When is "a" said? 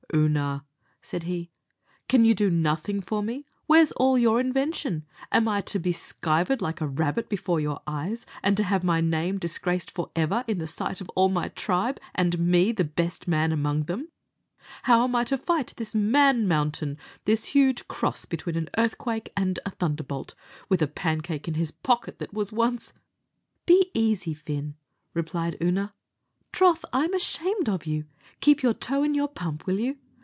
6.81-6.85, 19.65-19.69, 20.81-20.87